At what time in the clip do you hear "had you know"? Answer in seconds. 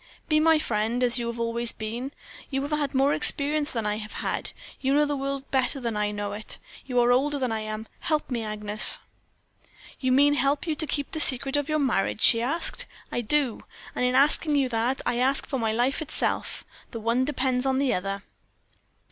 4.15-5.05